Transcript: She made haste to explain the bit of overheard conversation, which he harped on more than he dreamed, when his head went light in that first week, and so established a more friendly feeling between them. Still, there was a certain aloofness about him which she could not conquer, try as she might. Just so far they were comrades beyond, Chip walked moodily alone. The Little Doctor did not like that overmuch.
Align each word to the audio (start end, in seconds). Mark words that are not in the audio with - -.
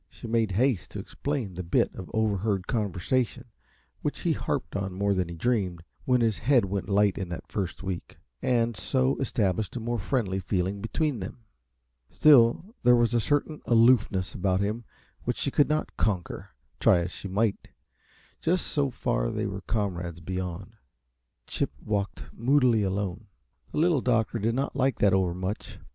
She 0.09 0.25
made 0.25 0.53
haste 0.53 0.89
to 0.89 0.99
explain 0.99 1.53
the 1.53 1.61
bit 1.61 1.93
of 1.93 2.09
overheard 2.11 2.65
conversation, 2.65 3.45
which 4.01 4.21
he 4.21 4.33
harped 4.33 4.75
on 4.75 4.93
more 4.95 5.13
than 5.13 5.29
he 5.29 5.35
dreamed, 5.35 5.83
when 6.05 6.21
his 6.21 6.39
head 6.39 6.65
went 6.65 6.89
light 6.89 7.19
in 7.19 7.29
that 7.29 7.51
first 7.51 7.83
week, 7.83 8.17
and 8.41 8.75
so 8.75 9.15
established 9.19 9.75
a 9.75 9.79
more 9.79 9.99
friendly 9.99 10.39
feeling 10.39 10.81
between 10.81 11.19
them. 11.19 11.43
Still, 12.09 12.73
there 12.81 12.95
was 12.95 13.13
a 13.13 13.19
certain 13.19 13.61
aloofness 13.67 14.33
about 14.33 14.59
him 14.59 14.85
which 15.25 15.37
she 15.37 15.51
could 15.51 15.69
not 15.69 15.95
conquer, 15.97 16.49
try 16.79 16.97
as 17.01 17.11
she 17.11 17.27
might. 17.27 17.67
Just 18.41 18.65
so 18.65 18.89
far 18.89 19.29
they 19.29 19.45
were 19.45 19.61
comrades 19.67 20.19
beyond, 20.19 20.77
Chip 21.45 21.69
walked 21.79 22.23
moodily 22.33 22.81
alone. 22.81 23.27
The 23.71 23.77
Little 23.77 24.01
Doctor 24.01 24.39
did 24.39 24.55
not 24.55 24.75
like 24.75 24.97
that 24.97 25.13
overmuch. 25.13 25.77